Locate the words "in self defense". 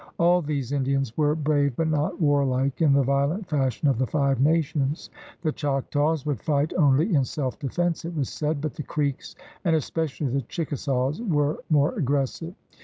7.13-8.03